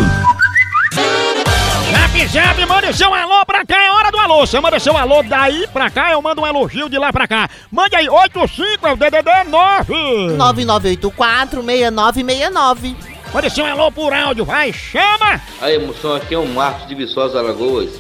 Zap 1.91 2.29
Zap, 2.29 2.67
mande 2.67 2.97
seu 2.97 3.13
alô 3.13 3.45
pra 3.45 3.67
cá, 3.67 3.83
é 3.83 3.91
hora 3.91 4.13
do 4.13 4.19
alô. 4.19 4.47
Você 4.47 4.61
manda 4.61 4.79
seu 4.79 4.97
alô 4.97 5.25
daí 5.25 5.67
pra 5.73 5.91
cá, 5.91 6.13
eu 6.13 6.23
mando 6.23 6.43
um 6.43 6.47
elogio 6.47 6.89
de 6.89 6.97
lá 6.97 7.13
pra 7.13 7.27
cá. 7.27 7.51
Mande 7.71 7.97
aí, 7.97 8.09
85 8.09 8.87
é 8.87 8.93
o 8.93 8.97
DDD 8.97 9.29
9. 9.49 9.93
9984-6969. 10.37 12.95
Mande 13.33 13.51
seu 13.51 13.67
alô 13.67 13.91
por 13.91 14.15
áudio, 14.15 14.45
vai, 14.45 14.73
chama. 14.73 15.41
Aí, 15.61 15.85
moção, 15.85 16.15
aqui 16.15 16.33
é 16.35 16.39
o 16.39 16.47
Marcos 16.47 16.87
de 16.87 16.95
Viçosa, 16.95 17.41
Alagoas. 17.41 17.91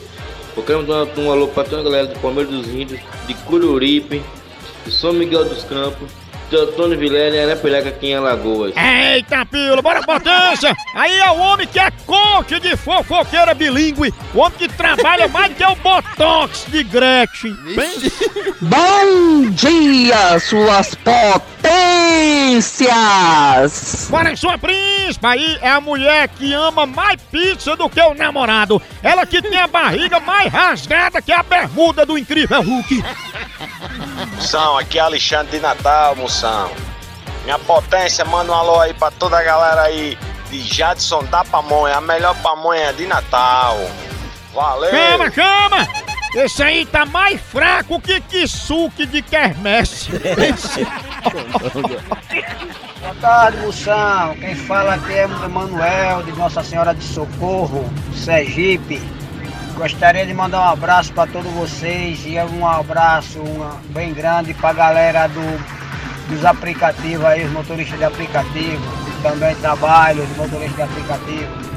Eu 0.56 0.62
quero 0.62 0.86
mandar 0.86 1.08
um 1.18 1.32
alô 1.32 1.48
pra 1.48 1.64
toda 1.64 1.80
a 1.80 1.84
galera 1.84 2.06
do 2.06 2.16
Palmeiras 2.20 2.52
dos 2.52 2.68
Índios, 2.68 3.00
de 3.26 3.34
Cururipe, 3.34 4.22
de 4.84 4.92
São 4.92 5.12
Miguel 5.12 5.44
dos 5.44 5.64
Campos, 5.64 6.10
de 6.50 6.56
Antônio 6.56 6.98
Vilela 6.98 7.34
e 7.34 7.40
Arapiraca 7.40 7.88
aqui 7.88 8.08
em 8.08 8.16
Alagoas. 8.16 8.74
Eita, 8.76 9.46
pila, 9.46 9.80
bora 9.80 10.02
potência! 10.02 10.76
Aí 10.94 11.18
é 11.18 11.30
o 11.30 11.38
homem 11.38 11.66
que 11.66 11.80
é 11.80 11.90
coach 12.06 12.60
de 12.60 12.76
fofoqueira 12.76 13.54
bilíngue, 13.54 14.12
o 14.34 14.38
homem 14.38 14.58
que 14.58 14.68
trabalha 14.68 15.26
mais 15.28 15.54
que 15.56 15.64
o 15.64 15.74
Botox 15.76 16.66
de 16.68 16.84
Gretchen. 16.84 17.56
Bom 18.60 19.50
dia, 19.50 20.38
suas 20.38 20.94
potências! 20.94 21.64
Bora, 24.10 24.36
sua 24.36 24.58
príncipa 24.58 25.30
aí 25.30 25.58
é 25.62 25.70
a 25.70 25.80
mulher 25.80 26.28
que 26.28 26.52
ama 26.52 26.84
mais 26.86 27.20
pizza 27.32 27.74
do 27.74 27.88
que 27.88 28.00
o 28.00 28.14
namorado. 28.14 28.80
Ela 29.02 29.24
que 29.26 29.40
tem 29.40 29.58
a 29.58 29.66
barriga 29.66 30.20
mais 30.20 30.52
rasgada 30.52 31.22
que 31.22 31.32
a 31.32 31.42
bermuda 31.42 32.04
do 32.04 32.18
incrível 32.18 32.60
Hulk. 32.62 33.02
Moção, 34.44 34.76
aqui 34.76 34.98
é 34.98 35.00
Alexandre 35.00 35.52
de 35.52 35.60
Natal, 35.60 36.14
moção. 36.16 36.70
Minha 37.44 37.58
potência, 37.58 38.26
manda 38.26 38.52
um 38.52 38.54
alô 38.54 38.78
aí 38.78 38.92
pra 38.92 39.10
toda 39.10 39.38
a 39.38 39.42
galera 39.42 39.80
aí 39.84 40.18
de 40.50 40.60
Jadson 40.60 41.24
da 41.24 41.42
Pamonha, 41.42 41.96
a 41.96 42.00
melhor 42.02 42.36
pamonha 42.42 42.92
de 42.92 43.06
Natal. 43.06 43.78
Valeu! 44.52 44.90
Chama, 44.90 45.30
chama! 45.30 45.88
Esse 46.34 46.62
aí 46.62 46.84
tá 46.84 47.06
mais 47.06 47.40
fraco 47.40 47.98
que 47.98 48.20
Kisuke 48.20 49.06
de 49.06 49.22
Kermesse. 49.22 50.10
Boa 53.00 53.14
tarde, 53.22 53.56
moção. 53.56 54.36
Quem 54.36 54.54
fala 54.54 54.96
aqui 54.96 55.14
é 55.14 55.26
o 55.26 55.50
Manuel, 55.50 56.22
de 56.22 56.32
Nossa 56.32 56.62
Senhora 56.62 56.94
de 56.94 57.02
Socorro, 57.02 57.90
Sergipe. 58.14 59.00
Gostaria 59.76 60.24
de 60.24 60.32
mandar 60.32 60.60
um 60.60 60.68
abraço 60.68 61.12
para 61.12 61.30
todos 61.30 61.52
vocês 61.52 62.24
e 62.24 62.38
um 62.38 62.66
abraço 62.66 63.42
bem 63.90 64.14
grande 64.14 64.54
para 64.54 64.70
a 64.70 64.72
galera 64.72 65.26
do, 65.26 66.28
dos 66.28 66.44
aplicativos 66.44 67.24
aí, 67.24 67.44
os 67.44 67.52
motoristas 67.52 67.98
de 67.98 68.04
aplicativo. 68.04 68.82
Também 69.22 69.54
trabalho 69.56 70.24
de 70.24 70.34
motorista 70.34 70.76
de 70.76 70.82
aplicativo. 70.82 71.74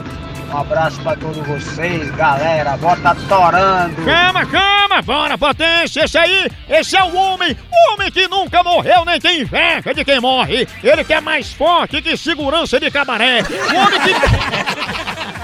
Um 0.50 0.58
abraço 0.58 1.02
para 1.02 1.18
todos 1.18 1.46
vocês, 1.46 2.10
galera. 2.12 2.78
Bota 2.78 3.16
torando. 3.28 4.04
Chama, 4.04 4.46
chama! 4.46 5.02
Bora, 5.02 5.38
potência! 5.38 6.06
Esse 6.06 6.18
aí, 6.18 6.50
esse 6.70 6.96
é 6.96 7.04
o 7.04 7.16
homem! 7.16 7.58
O 7.72 7.94
homem 7.94 8.12
que 8.12 8.28
nunca 8.28 8.64
morreu 8.64 9.04
nem 9.06 9.20
tem 9.20 9.42
inveja 9.42 9.94
de 9.94 10.06
quem 10.06 10.22
morre! 10.22 10.68
Ele 10.84 11.04
que 11.04 11.14
é 11.14 11.20
mais 11.22 11.52
forte 11.52 12.02
que 12.02 12.16
segurança 12.16 12.80
de 12.80 12.90
cabaré! 12.90 13.42
O 13.42 13.76
homem 13.76 14.00
que. 14.00 14.57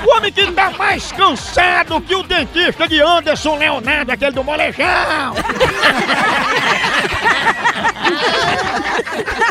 O 0.06 0.18
homem 0.18 0.32
que 0.32 0.52
tá 0.52 0.70
mais 0.72 1.12
cansado 1.12 2.02
que 2.02 2.14
o 2.14 2.24
dentista 2.24 2.88
de 2.88 3.02
Anderson 3.02 3.58
Leonardo, 3.58 4.12
aquele 4.12 4.32
do 4.32 4.44
molejão! 4.44 5.34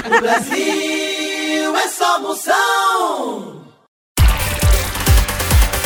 O 0.05 0.21
Brasil 0.21 1.77
é 1.77 1.89
só 1.89 2.21
moção. 2.21 3.63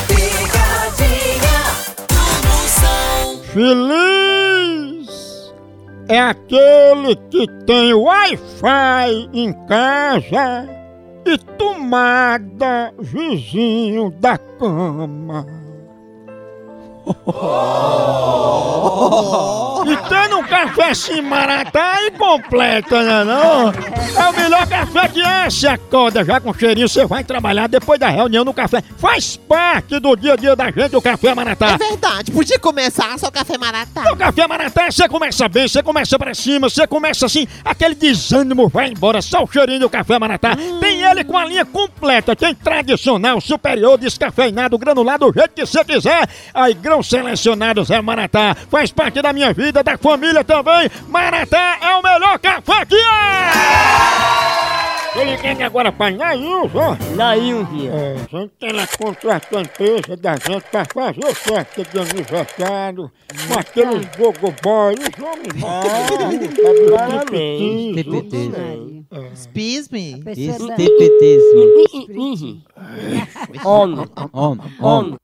Picadinha 0.08 1.58
do 2.08 2.24
Moção. 2.48 3.42
Feliz 3.52 5.08
é 6.08 6.20
aquele 6.20 7.16
que 7.30 7.46
tem 7.66 7.94
Wi-Fi 7.94 9.28
em 9.32 9.52
casa 9.66 10.75
e 11.26 11.38
tomada 11.38 12.92
vizinho 12.98 14.10
da 14.10 14.38
cama. 14.38 15.46
E 19.86 19.96
tendo 20.08 20.38
um 20.38 20.44
café 20.44 20.90
assim 20.90 21.20
maratá 21.20 22.02
e 22.02 22.10
completa, 22.12 23.02
né 23.02 23.24
não? 23.24 23.72
É 24.14 24.28
o 24.28 24.32
melhor 24.36 24.66
café 24.66 25.08
que 25.08 25.20
é, 25.20 25.50
se 25.50 25.66
acorda 25.66 26.24
já 26.24 26.40
com 26.40 26.52
cheirinho, 26.52 26.88
você 26.88 27.04
vai 27.04 27.24
trabalhar 27.24 27.66
depois 27.68 27.98
da 27.98 28.08
reunião 28.08 28.44
no 28.44 28.54
café. 28.54 28.82
Faz 28.98 29.36
parte 29.36 29.98
do 29.98 30.14
dia 30.16 30.34
a 30.34 30.36
dia 30.36 30.56
da 30.56 30.70
gente 30.70 30.96
o 30.96 31.02
café 31.02 31.34
maratá. 31.34 31.70
É 31.74 31.78
verdade, 31.78 32.32
podia 32.32 32.58
começar 32.58 33.18
só 33.18 33.30
café 33.30 33.58
maratá. 33.58 34.12
O 34.12 34.16
café 34.16 34.46
maratá, 34.46 34.90
você 34.90 35.08
começa 35.08 35.48
bem, 35.48 35.68
você 35.68 35.82
começa 35.82 36.18
pra 36.18 36.34
cima, 36.34 36.68
você 36.68 36.86
começa 36.86 37.26
assim, 37.26 37.46
aquele 37.64 37.94
desânimo 37.94 38.68
vai 38.68 38.88
embora, 38.88 39.20
só 39.20 39.42
o 39.42 39.46
cheirinho 39.46 39.80
do 39.80 39.90
café 39.90 40.18
maratá. 40.18 40.56
Tem 40.80 41.02
ele 41.02 41.24
com 41.24 41.36
a 41.36 41.44
linha 41.44 41.64
completa, 41.64 42.36
tem 42.36 42.54
tradicional, 42.54 43.40
superior, 43.40 43.98
descafeinado, 43.98 44.78
granulado, 44.78 45.30
do 45.30 45.32
jeito 45.32 45.54
que 45.54 45.66
você 45.66 45.84
quiser. 45.84 46.28
Aí, 46.54 46.74
grão 46.74 47.02
selecionado 47.02 47.84
Zé 47.84 48.00
Maratá, 48.00 48.56
faz 48.70 48.90
parte 48.90 49.20
da 49.22 49.32
minha 49.32 49.52
vida, 49.52 49.82
da 49.82 49.96
família 49.96 50.44
também. 50.44 50.90
Maratá 51.08 51.78
é 51.80 51.96
o 51.96 52.02
melhor 52.02 52.38
café 52.38 52.84
que 52.86 52.96
é! 52.96 53.95
Tô 55.12 55.22
ligando 55.22 55.62
agora 55.62 55.90
pra 55.90 56.10
Nailson. 56.10 56.96
Nailson. 57.16 57.88
É, 57.90 58.12
a 58.14 58.38
gente 58.38 58.52
tem 58.60 58.72
lá 58.72 58.86
contratou 58.86 59.58
a 59.58 59.62
empresa 59.62 60.14
da 60.16 60.32
gente 60.36 60.60
pra 60.70 60.84
fazer 60.84 61.24
o 61.24 61.34
festa 61.34 61.82
de 61.84 61.98
aniversário 61.98 63.10
com 63.48 63.58
aqueles 63.58 64.06
gogo 64.16 64.54
boy, 64.62 64.94
os 64.94 65.22
homens 65.22 65.54
Parabéns. 66.94 67.96
TPTs. 67.96 69.06
Excuse 69.32 69.88
me. 69.90 70.22
Isso, 70.36 70.66
TPTs. 70.68 71.44
Homem, 73.64 74.06
homem, 74.32 74.66
homem. 74.80 75.16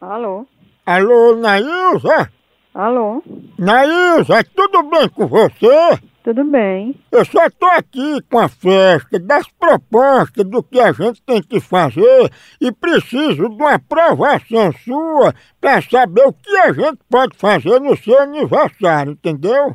Alô? 0.00 0.44
Alô, 0.84 1.36
Nailza? 1.36 2.32
Alô? 2.74 3.22
Nailza, 3.56 4.42
tudo 4.56 4.82
bem 4.84 5.08
com 5.10 5.26
você? 5.28 5.98
Tudo 6.28 6.44
bem. 6.44 6.94
Eu 7.10 7.24
só 7.24 7.48
tô 7.48 7.64
aqui 7.64 8.20
com 8.30 8.38
a 8.38 8.50
festa 8.50 9.18
das 9.18 9.48
propostas 9.48 10.44
do 10.44 10.62
que 10.62 10.78
a 10.78 10.92
gente 10.92 11.22
tem 11.22 11.42
que 11.42 11.58
fazer 11.58 12.30
e 12.60 12.70
preciso 12.70 13.48
de 13.48 13.54
uma 13.54 13.76
aprovação 13.76 14.70
sua 14.84 15.34
pra 15.58 15.80
saber 15.80 16.26
o 16.26 16.32
que 16.34 16.54
a 16.58 16.72
gente 16.74 16.98
pode 17.08 17.34
fazer 17.34 17.80
no 17.80 17.96
seu 17.96 18.20
aniversário, 18.20 19.12
entendeu? 19.12 19.74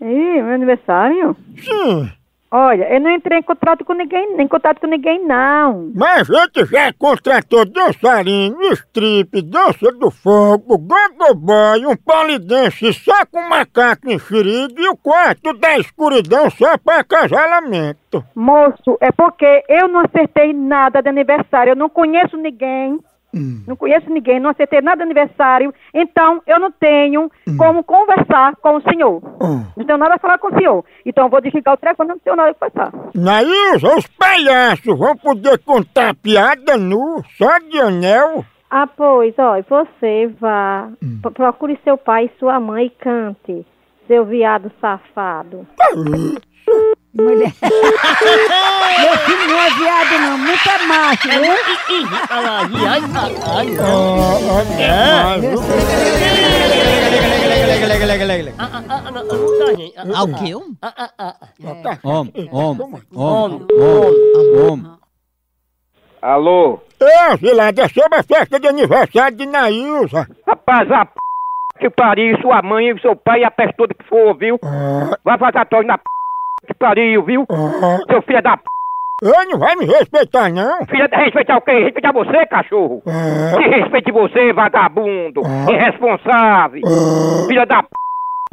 Ih, 0.00 0.42
meu 0.42 0.54
aniversário? 0.54 1.36
Sim. 1.56 2.10
Olha, 2.54 2.84
eu 2.92 3.00
não 3.00 3.10
entrei 3.10 3.38
em 3.38 3.42
contato 3.42 3.82
com 3.82 3.94
ninguém, 3.94 4.38
em 4.38 4.46
contato 4.46 4.78
com 4.78 4.86
ninguém, 4.86 5.24
não. 5.24 5.90
Mas 5.94 6.28
a 6.30 6.42
gente 6.42 6.66
já 6.66 6.92
contratou 6.92 7.64
dançarino, 7.64 8.60
strip, 8.74 9.40
dança 9.40 9.90
do 9.92 10.10
fogo, 10.10 10.76
gogoboy, 10.76 11.86
um 11.86 11.96
polidense 11.96 12.92
só 12.92 13.24
com 13.24 13.40
macaco 13.48 14.10
enxerido 14.10 14.82
e 14.82 14.86
o 14.86 14.96
quarto 14.96 15.54
da 15.54 15.78
escuridão 15.78 16.50
só 16.50 16.76
pra 16.76 16.98
acasalamento. 16.98 18.22
Moço, 18.36 18.98
é 19.00 19.10
porque 19.10 19.64
eu 19.66 19.88
não 19.88 20.00
acertei 20.00 20.52
nada 20.52 21.00
de 21.00 21.08
aniversário, 21.08 21.70
eu 21.70 21.76
não 21.76 21.88
conheço 21.88 22.36
ninguém. 22.36 22.98
Não 23.66 23.74
conheço 23.76 24.10
ninguém, 24.10 24.38
não 24.38 24.50
acertei 24.50 24.80
nada 24.80 24.98
de 24.98 25.02
aniversário, 25.04 25.72
então 25.94 26.42
eu 26.46 26.58
não 26.60 26.70
tenho 26.70 27.30
como 27.56 27.82
conversar 27.82 28.54
com 28.56 28.76
o 28.76 28.82
senhor. 28.82 29.22
Não 29.76 29.84
tenho 29.86 29.98
nada 29.98 30.14
a 30.16 30.18
falar 30.18 30.38
com 30.38 30.48
o 30.48 30.58
senhor. 30.58 30.84
Então 31.06 31.24
eu 31.24 31.30
vou 31.30 31.40
desligar 31.40 31.74
o 31.74 31.76
telefone, 31.78 32.10
não 32.10 32.18
tenho 32.18 32.36
nada 32.36 32.50
a 32.50 32.54
conversar. 32.54 32.92
Nailza, 33.14 33.96
os 33.96 34.06
palhaços 34.06 34.98
vão 34.98 35.16
poder 35.16 35.58
contar 35.60 36.14
piada 36.14 36.76
nu, 36.76 37.22
só 37.38 37.58
de 37.58 37.80
anel. 37.80 38.44
Ah, 38.70 38.86
pois, 38.86 39.34
ó, 39.38 39.60
você 39.68 40.28
vá, 40.40 40.88
pro- 41.20 41.30
procure 41.32 41.78
seu 41.84 41.96
pai 41.98 42.26
e 42.26 42.38
sua 42.38 42.58
mãe 42.58 42.86
e 42.86 42.90
cante, 42.90 43.66
seu 44.08 44.24
viado 44.24 44.70
safado. 44.80 45.66
Mulher. 47.14 47.52
Meu 47.62 49.18
filho 49.18 49.46
não 49.48 49.60
é 49.60 49.70
viado, 49.70 50.20
não. 50.22 50.38
Muito 50.38 50.68
é 50.70 50.81
macho, 50.92 51.28
viu? 51.28 51.54
Alguém? 60.14 60.54
Homem, 62.02 62.48
homem, 62.52 62.98
homem, 63.14 63.66
homem. 64.70 64.92
Alô? 66.20 66.80
É, 67.00 67.36
Vilada, 67.36 67.82
é 67.82 67.88
sobre 67.88 68.18
a 68.18 68.22
festa 68.22 68.60
de 68.60 68.68
aniversário 68.68 69.36
de 69.36 69.46
Nailza. 69.46 70.28
Rapaz, 70.46 70.88
a 70.92 71.04
p... 71.04 71.12
que 71.80 71.90
pariu, 71.90 72.40
sua 72.40 72.62
mãe 72.62 72.90
e 72.90 73.00
seu 73.00 73.16
pai 73.16 73.40
e 73.40 73.44
a 73.44 73.50
peste 73.50 73.76
toda 73.76 73.92
que 73.92 74.04
for, 74.04 74.36
viu? 74.36 74.56
Vai 75.24 75.36
fazer 75.38 75.66
torre 75.66 75.86
na 75.86 75.98
p... 75.98 76.04
que 76.68 76.74
pariu, 76.74 77.24
viu? 77.24 77.44
Seu 78.08 78.22
filho 78.22 78.40
da 78.40 78.56
p... 78.56 78.62
Ele 79.22 79.52
não 79.52 79.58
vai 79.60 79.76
me 79.76 79.86
respeitar, 79.86 80.50
não. 80.50 80.84
Filha, 80.86 81.08
respeitar 81.12 81.56
o 81.56 81.60
quê? 81.60 81.72
Respeitar 81.84 82.12
você, 82.12 82.44
cachorro? 82.46 83.02
Que 83.04 83.68
respeite 83.68 84.10
você, 84.10 84.52
vagabundo, 84.52 85.42
irresponsável, 85.70 86.80
filha 87.46 87.64
da 87.64 87.84
p... 87.84 87.88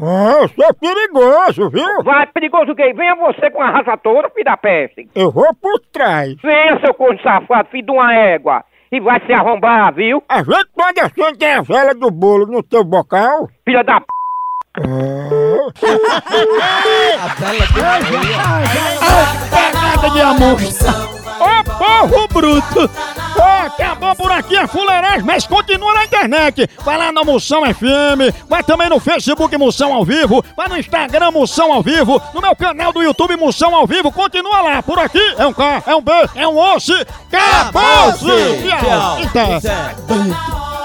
Ah, 0.01 0.43
eu 0.43 0.47
sou 0.47 0.73
perigoso, 0.75 1.69
viu? 1.71 2.03
Vai, 2.05 2.25
perigoso 2.27 2.73
quê? 2.75 2.93
Venha 2.93 3.15
você 3.15 3.49
com 3.49 3.62
a 3.62 3.69
raça 3.71 3.97
toda, 3.97 4.29
filho 4.29 4.45
da 4.45 4.55
peste. 4.55 5.10
Eu 5.13 5.32
vou 5.32 5.53
por 5.55 5.79
trás. 5.91 6.36
Venha, 6.41 6.79
seu 6.79 6.93
corno 6.93 7.19
safado, 7.21 7.67
filho 7.69 7.88
de 7.88 7.91
uma 7.91 8.13
égua. 8.13 8.63
E 8.91 8.99
vai 9.01 9.19
se 9.25 9.34
arrombar, 9.34 9.93
viu? 9.93 10.23
A 10.29 10.38
gente 10.38 10.69
pode 10.75 10.99
acender 11.01 11.58
a 11.58 11.62
vela 11.62 11.93
do 11.93 12.10
bolo 12.12 12.45
no 12.45 12.63
teu 12.63 12.84
bocal? 12.84 13.49
Filha 13.65 13.84
da 13.84 13.99
p... 13.99 14.05
Pegada 19.50 20.10
de 20.12 20.22
amor. 20.22 20.58
Ô 21.39 21.63
povo 21.63 22.28
bruto! 22.28 22.89
Ô, 23.38 23.65
acabou 23.65 24.15
por 24.15 24.32
aqui 24.32 24.58
a 24.58 24.68
fuleiragem, 24.68 25.24
mas 25.24 25.48
continua 25.48 25.94
na 25.94 26.04
internet. 26.04 26.70
Vai 26.84 26.98
lá 26.98 27.12
na 27.12 27.24
Moção 27.24 27.62
FM, 27.63 28.36
vai 28.48 28.63
também 28.63 28.89
no 28.89 29.00
Facebook 29.00 29.56
Moção 29.58 29.94
ao 29.94 30.04
Vivo, 30.04 30.44
vai 30.56 30.68
no 30.68 30.78
Instagram 30.78 31.32
Moção 31.32 31.72
ao 31.72 31.82
Vivo, 31.82 32.22
no 32.34 32.42
meu 32.42 32.56
canal 32.56 32.92
do 32.92 33.02
YouTube 33.02 33.38
Moção 33.38 33.74
ao 33.74 33.88
Vivo, 33.88 34.12
continua 34.12 34.62
lá. 34.62 34.84
Por 34.84 35.00
aqui 35.00 35.22
é 35.38 35.46
um 35.46 35.54
K, 35.54 35.84
é 35.86 35.96
um 35.96 36.02
B, 36.02 36.12
é 36.36 36.48
um 36.48 36.58
osso. 36.58 36.94
Acabou-se! 37.32 38.26
Tchau. 38.68 39.18
Tchau. 39.32 39.60
Então. 39.60 40.79